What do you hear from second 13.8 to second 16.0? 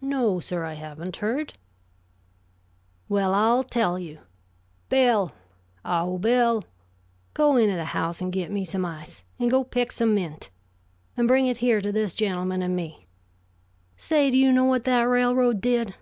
Say, do you know what that railroad did?